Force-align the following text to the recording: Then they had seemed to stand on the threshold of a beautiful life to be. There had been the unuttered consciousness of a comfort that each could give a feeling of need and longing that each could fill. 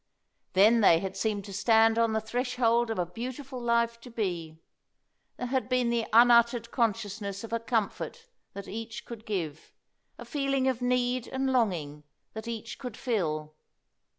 Then 0.53 0.81
they 0.81 0.97
had 0.97 1.15
seemed 1.15 1.45
to 1.45 1.53
stand 1.53 1.99
on 1.99 2.11
the 2.13 2.19
threshold 2.19 2.89
of 2.89 2.97
a 2.97 3.05
beautiful 3.05 3.61
life 3.61 3.99
to 4.01 4.09
be. 4.09 4.57
There 5.37 5.45
had 5.45 5.69
been 5.69 5.91
the 5.91 6.07
unuttered 6.11 6.71
consciousness 6.71 7.43
of 7.43 7.53
a 7.53 7.59
comfort 7.59 8.25
that 8.53 8.67
each 8.67 9.05
could 9.05 9.27
give 9.27 9.71
a 10.17 10.25
feeling 10.25 10.67
of 10.67 10.81
need 10.81 11.27
and 11.27 11.53
longing 11.53 12.03
that 12.33 12.47
each 12.47 12.79
could 12.79 12.97
fill. 12.97 13.53